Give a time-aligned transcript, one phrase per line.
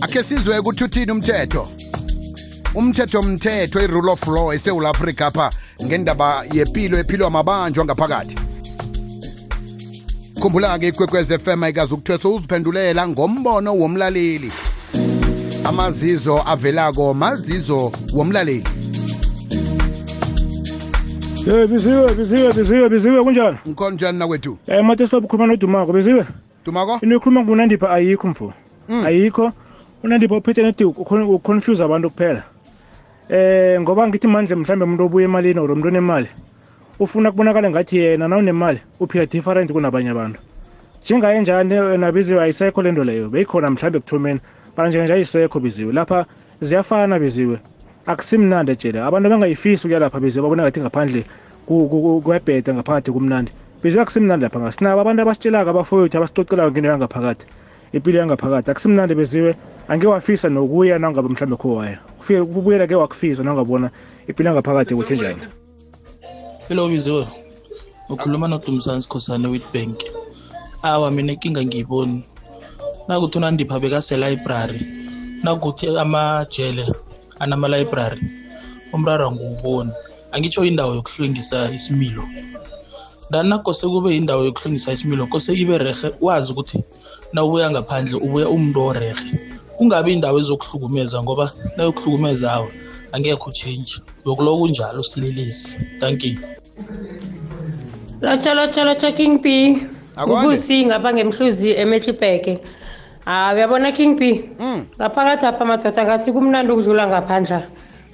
[0.00, 1.68] akhe sizwe ukuthi uthini umthetho
[2.74, 5.50] umthetho mthetho i-rule of law esewul Africa apha
[5.84, 8.36] ngendaba yepilo ephilwa mabanjwa ngaphakathi
[10.40, 14.52] khumbula-ke ikwekwez fm ayikazi ukuthweso uziphendulela ngombono womlaleli
[15.64, 18.64] amazizo avelako mazizo womlaleli
[21.46, 23.58] Eh biziwe biziwe biziwe biziwe kunjani?
[23.68, 26.26] ngikhona njani nakwethu Eh mate sobukhuluma nodumako biziwe.
[26.64, 28.52] dumako Into ekhuluma kunandipha ayikho mfo.
[29.06, 29.52] Ayikho.
[30.02, 32.42] Unandipha uphethe nethi uconfuse abantu kuphela.
[33.28, 36.28] Eh ngoba ngithi manje mhlambe umuntu obuye emalini or umuntu onemali.
[37.00, 40.40] Ufuna kubonakala ngathi yena nawunemali uphila different kunabanye abantu.
[41.02, 43.28] Njengaye njani nabiziwe ayisekho lento leyo.
[43.28, 44.40] Beyikhona mhlambe kuthomeni.
[44.76, 45.92] Bara nje nje ayisekho biziwe.
[45.92, 46.26] Lapha
[46.60, 47.58] ziyafana biziwe.
[48.08, 51.24] akusimnandi ejele abantu bangayifisi ukuya lapha bize babona ngathi ngaphandle
[52.24, 57.44] kwebheda ngaphakathi kumnandi bize akusimnandi lapha ngasinabo abantu abasitshelako abafowethu abasicocelayo ngento yangaphakathi
[57.92, 58.70] impilo yangaphakathi.
[58.70, 59.56] Akusimnandi beziwe
[59.88, 61.98] angewafisa nokuya nangabe mhlawumbe kho waya.
[62.42, 63.90] Ubuyela ke wakufisa nangabona
[64.28, 65.42] impilo yangaphakathi ukuthi njani
[66.68, 67.26] hello biziwe
[68.08, 69.98] ukhuluma nodumisani sikhosane witbank
[70.82, 72.24] awa mina inkinga ngiyiboni.
[73.08, 74.80] Nakuthi unandipha bekaselibrary
[75.42, 76.84] nakuthi amajele
[77.38, 78.20] anamalayibrari
[78.92, 79.92] umraro angiwuboni.
[80.32, 82.22] Angitsho indawo yokuhlwengisa isimilo.
[83.30, 86.84] Ndana kose kube indawo yokuhlwengisa isimilo kose ibe rehe wazi ukuthi
[87.32, 89.14] na ubuya ngaphandle ubuya umuntu orehe
[89.76, 92.68] kungabi indawo ezokuhlukumeza ngoba nayokuhlukumeza awa
[93.12, 93.94] angekho uchange
[94.26, 95.76] yokulo kunjalo silelesi.
[96.00, 96.36] Thank you.
[98.20, 99.78] Lotsha lotsha lotsha king b
[100.16, 100.46] Akwande.
[100.46, 102.58] ubusi ngapha ngemhluzi emetlibheke
[103.26, 104.50] ah uyabona king b
[104.98, 107.62] ngaphakathi apha madoda ngathi kumnandi ukudlula ngaphandla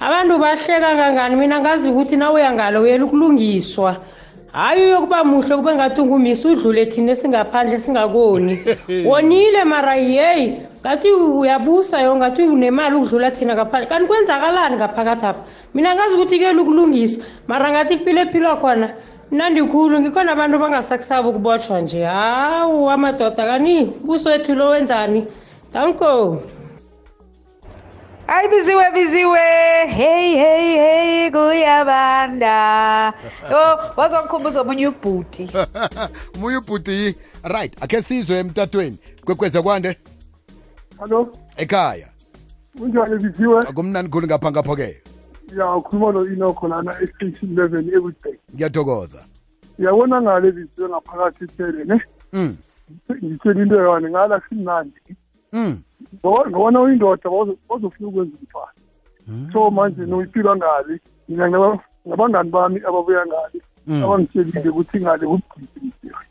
[0.00, 3.96] abantu bahleka kangani mina ngazi ukuthi nawuya ngalo uyela ukulungiswa.
[4.52, 8.64] Hayi uyokuba muhle kube ngathi ungumisi udlule thina esingaphandle singakoni.
[9.08, 13.88] Wonile mara yeyi ngathi uyabusa yo ngathi unemali ukudlula thina ngaphandle.
[13.88, 15.44] Kanti kwenzakalani ngaphakathi apha?
[15.74, 18.88] Mina ngazi ukuthi kuyela ukulungiswa mara ngathi kupilo ephilwa khona
[19.30, 22.04] mnandi khulu ngikhona abantu bangasakusaba ukubotshwa nje.
[22.04, 25.26] Hawu amadoda kani buswethu lo wenzani?
[25.72, 26.42] Danko
[28.32, 29.40] Hayi biziwe biziwe
[29.86, 32.56] hey hey hey kuyabanda
[33.50, 35.50] yo mkhumbuzo omunye ubhuti
[36.34, 38.98] umunye ubhuti right akhe sizwe emtatweni.
[39.24, 39.98] Kwekweza kwande?
[40.98, 42.08] Hallo, ekhaya
[42.78, 43.60] kunjani biziwe?
[43.60, 45.02] akumnani khulu ngapha ngapha ke
[45.56, 48.38] Ya ukhuluma no-Inokho lana e-station eleven everyday.
[48.54, 49.20] Ngiyathokoza.
[49.78, 52.00] Ngiyabona ngale biziwe ngaphakathi ithele ne.
[52.32, 52.56] mm.
[53.24, 55.00] Ngitshela into yone ngala simnandi.
[55.52, 55.82] Mm.
[56.24, 58.72] Ngoba ngibona uyindoda ozo- ozofuna ukwenza umntwana.
[59.52, 61.00] So manje noyipilwa ngali.
[61.28, 63.58] Mina ngaba- ngabangani bami ababuya ngali.
[63.86, 64.04] Mm.
[64.04, 66.22] Abangitshelile ukuthi ngale kubudisi biziwe.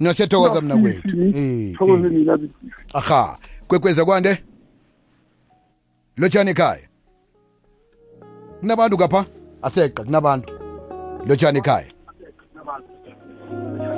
[0.00, 2.12] no siyathokoza mna kwethu Eh, Thokoze eh.
[2.12, 2.72] mina biziwe.
[2.94, 4.42] aha kwekweza kwande
[6.16, 6.88] lotshani ekhaya
[8.60, 9.26] kunabantu kapha
[9.62, 10.52] aseqa kunabantu
[11.26, 11.92] lotshani ekhaya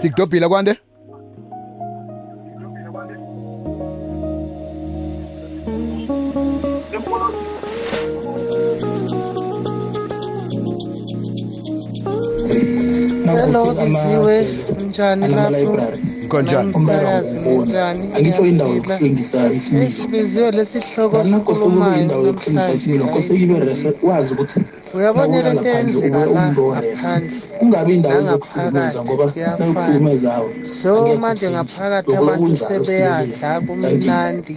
[0.00, 0.74] sikudobhila kwande
[13.52, 14.46] Hello biziwe
[14.88, 15.82] njani lapho?
[16.28, 18.94] Konjani umsakazi kunjani angitsho indawo Ngiyaphila.
[18.94, 19.84] yokuhlwengisa isimilo.
[19.84, 24.32] Eish biziwe lesihloko ndana kose kube sikhulumayo indawo yokuhlwengisa isimilo kose ibe namhlanje rehe wazi
[24.34, 24.60] ukuthi
[24.94, 27.30] uyabona nawuya lento ngaphandle eyenzeka ubuya la umuntu orehe ngaphandle.
[27.58, 29.58] Kungabi indawo ezokuhlukumeza nangaphakathi ngoba kuyafana.
[29.58, 30.50] nayokuhlukumeza awa.
[30.64, 30.92] So
[31.22, 34.54] manje ngaphakathi abantu sebeyadla kumnandi.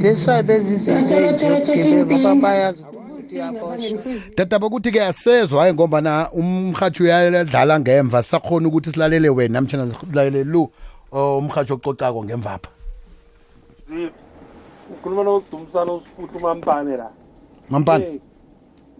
[0.00, 2.82] That's why bezizinto ey'njengobugebengu ngoba bayazi
[3.26, 8.22] ukuthi uyaboshwa tataba ukuthi-ke asezwa hayi ngombana umrhatsho uyadlala ngemva.
[8.22, 10.70] Sisakhona ukuthi silalele wena mtshana silalele lu
[11.12, 12.70] oh, umrhatsho ococako ngemvapha.
[14.90, 17.10] Ukhuluma nodumisana osifuthu umampane la.
[17.70, 18.04] Mampane?
[18.04, 18.20] Eh,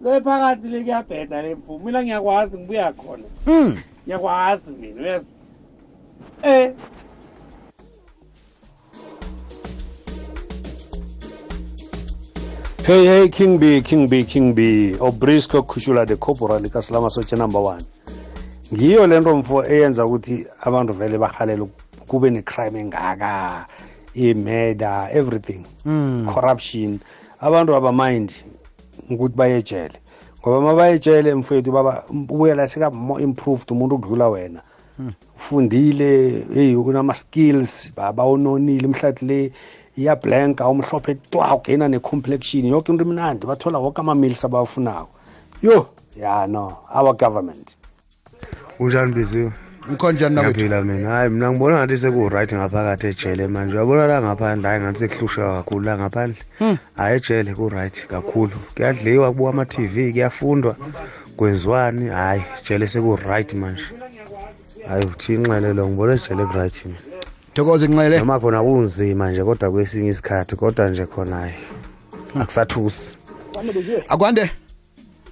[0.03, 3.23] le phakathi le kuyabheda le mfu mina ngiyakwazi ngibuya khona.
[3.47, 3.77] Mm.
[4.05, 5.25] ngiyakwazi mina uyazi?
[6.43, 6.73] Eh
[12.87, 14.95] Hey hey King B King B King B.
[14.97, 17.83] Obrisco Khushula the corporal kaSlama Soche number 1
[18.73, 21.67] Ngiyo lento mfo eyenza ukuthi abantu vele bahalele
[22.07, 23.67] kube necrime engaka
[24.13, 25.65] imurder everything.
[25.85, 26.31] Mm.
[26.33, 26.99] corruption.
[27.41, 28.31] Abantu abamind
[29.09, 29.99] ukuthi bayejele.
[30.41, 34.61] Ngoba mabayejele mfowethu baba ubuyela seka more improved umuntu ukudlula wena.
[35.35, 39.51] Ufundile hey unama skills baba unonile imhlathi le
[39.97, 42.65] iyablanka umhlophe twa ugena ne-complexion.
[42.65, 45.09] Yonke into imnandi bathola wonke ama-meals abawafunako.
[45.61, 45.89] Yo!
[46.15, 47.77] Ya no our government.
[48.77, 49.51] Kunjani biziwe
[49.89, 51.09] ngikhonjani nakwethu ngiyaphila mina.
[51.09, 53.75] Hayi mina ngibona ngathi seku-right ngaphakathi ejele manje.
[53.75, 54.67] Uyabona la ngaphandle?
[54.67, 56.43] Hayi ngathi sekuhlusha kakhulu la ngaphandle.
[56.95, 58.57] Hayi ejele ku-right kakhulu.
[58.75, 60.75] Kuyadliwa kubuka ama-tv kuyafundwa
[61.37, 63.83] kwenziwani hayi ejele seku-right manje.
[64.87, 67.16] Hayi uthi inxele lo ngibona ejele ku-right mina.
[67.57, 71.53] Thokoze nxele noma khona kunzima nje kodwa kwesinye isikhathi kodwa nje khona hayi
[72.41, 73.17] akusathusi.
[74.07, 74.51] Akwande?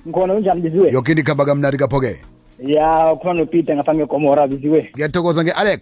[0.08, 2.22] Ngikhona unjani biziwe yoke into ikhamba kamnandi kapho-ke.
[2.60, 5.80] Ya khona nopeter ngapha ngegomora biziwe ngiyathokoza nge-alex.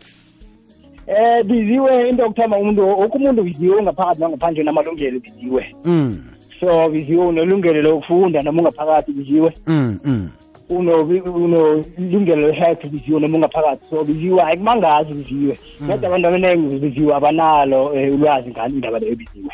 [1.08, 6.24] Eh biziwe into yokuthoma umuntu woke umuntu biziwe ungaphakathi nangaphandle namalungelo biziwe mm.
[6.60, 10.30] So biziwe unelungelo lokufunda noma ungaphakathi biziwe mm mm
[10.78, 13.86] unelungelo le-health biziwe noma ungaphakathi.
[13.90, 19.16] So biziwe hayi kumangazi biziwe kodwa abantu abaningi biziwe abanalo um ulwazi ngani indaba leyo
[19.16, 19.54] biziwe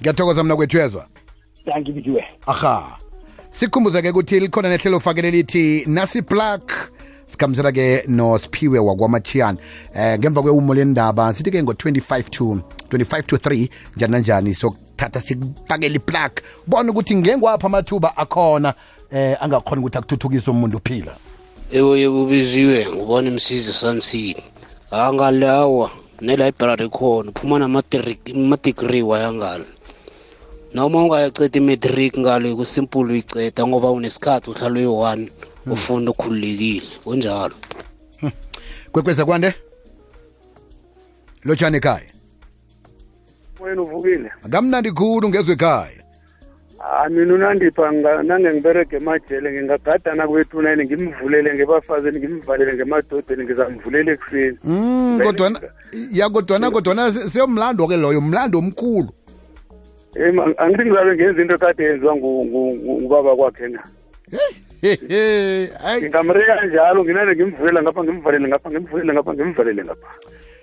[0.00, 1.06] ngiyathokoza mna kwethwezwa
[1.64, 2.98] thank you biziwe aha.
[3.50, 6.72] Sikhumbuzeke ukuthi likhona nehlelo fakele lithi nasi plak
[7.26, 9.58] sikhambisela ke nosiphiwe wakwamachiyana
[9.94, 15.94] eh ngemva kweumo lendaba sithi ke ngo-25 to 25 to 3 njani nanjani sokuthatha sikufakele
[15.94, 16.32] iplug.
[16.66, 18.74] Bona ukuthi ngengwapha amathuba akhona
[19.10, 21.16] eh angakhona ukuthi akuthuthukise umuntu uphila.
[21.72, 22.86] Yebo yebo ubiziwe.
[22.94, 24.44] Ngubona imsizi sansini?
[24.90, 25.90] Angalawa.
[26.20, 27.30] Nelibrary khona.
[27.30, 29.66] Uphuma namadegree wayangalo
[30.76, 35.32] noma ungayaceda imatric ngalo kusimple uyiceda ngoba unesikhathi uhlala uyi-one
[35.66, 37.54] ufunda ukhululekile kunjalo.
[38.92, 39.54] Kwekweza kwande?
[41.44, 42.10] Lotshani ekhaya.
[43.60, 44.30] Wena uvukile.
[44.48, 46.05] Ngamnandi khulu ngezwe ekhaya
[47.10, 47.90] mina unandipha
[48.22, 54.58] nange ngiberege emajele ngingagadana kwethu nayini ngimvulele ngebafazini ngimvalele ngemadodeni ngizamvulele ekuseni.
[54.64, 55.60] Mm kodwana
[56.10, 59.10] ya kodwana kodwana se- seyomlando ke loyo mlando omkhulu.
[60.16, 63.80] Ang- angithi ngizabe ngenza into kade yenziwa ngu- ngu- ngu- ngubaba kwakhe na?
[65.98, 70.08] Ngingamreka njalo nginane ngimvulela ngapha ngimvalele ngapha ngimvulele ngapha ngimvalele ngapha.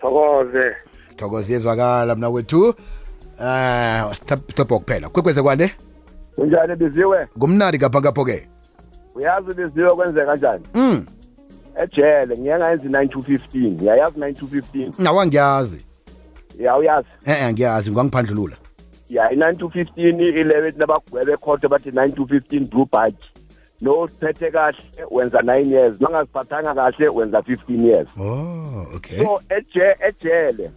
[0.02, 0.76] Thokoze.
[1.18, 2.76] Thokoze yezwakala mna wethu
[3.40, 5.72] um stop kuphela kwekweze kwande
[6.36, 7.28] kunjani biziwe?
[7.38, 8.48] Ngumnandi kapha kapho ke
[9.16, 11.06] uyazi biziwe kwenzeka kanjani mm
[11.84, 13.80] ejele ngiye ngayenza i-nine to fifteen.
[13.82, 14.94] Uyayazi nine to fifteen.
[15.00, 15.86] Nawa ngiyazi
[16.60, 18.56] ya uyazi eh ngiyazi ngangiphandlulula.
[19.10, 23.26] Ya i-nine to fifteen ile nabagwebe ekhoto bathi nine to fifteen blue badge
[23.82, 24.76] nosiphethe kahle
[25.12, 26.02] wenza nine years.
[26.02, 28.10] Nongaziphathanga kahle wenza fifteen years.
[28.20, 29.24] Oh okay.
[29.24, 30.72] So eje ejele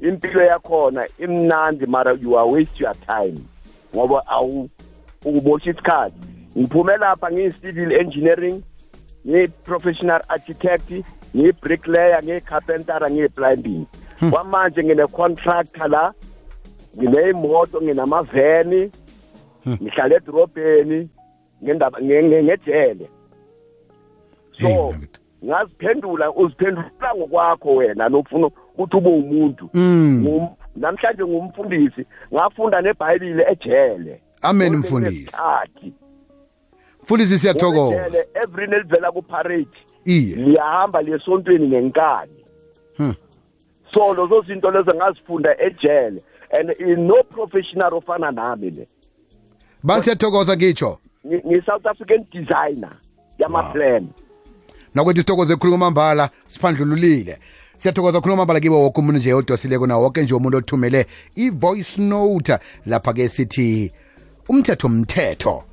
[0.00, 3.40] impilo yakhona imnandi mara you are waste your time.
[3.94, 4.68] Ngoba awu
[5.24, 6.16] ukubosha isikhathi.
[6.58, 8.62] Ngiphume lapha ngiyi-civil engineering
[9.26, 10.90] ngiyi-professional architect
[11.34, 13.86] ngiyi-bricklayer ngiyi-carpentera ngiyi-plumbing.
[14.30, 16.12] Kwamanje ngine-contractor la
[16.98, 18.90] ngineyimoto nginamaveni
[19.68, 21.08] ngihlala edorobheni
[21.64, 23.06] ngendaba nge- nge- ngejele.
[24.60, 24.94] So
[25.44, 29.70] ngaziphendula uziphendula ngokwakho wena nofuna ukuthi ube umuntu.
[29.74, 30.22] Mm.
[30.24, 34.20] Ngum- namhlanje ngumfundisi ngafunda nebhayibhile ejele.
[34.42, 35.14] Amen mfundisi.
[35.22, 35.92] Ngesikhathi.
[37.02, 38.06] mfundisi siyathokoza.
[38.06, 39.66] Ejele, every nelivela kuparade
[40.04, 40.36] iye.
[40.36, 42.32] liyahamba liyesontweni ngenkani
[42.96, 43.14] Hmm.
[43.94, 46.22] so lozo zinto lezo ngazifunda ejele
[46.60, 48.88] and in no professional ofana nami le.
[49.82, 52.90] Basiyathokoza ngitsho Ngi- ngi-south african designer
[53.38, 54.06] yamaplan
[54.94, 57.38] nakwethu sithokoze khulu kwamambala siphandlululile.
[57.78, 62.58] Siyathokoza khuluma kwamambala kibo woke umuntu nje odosileko na woke nje umuntu othumele i-voice note.
[62.86, 63.92] Lapha-ke sithi
[64.48, 65.64] umthetho mthetho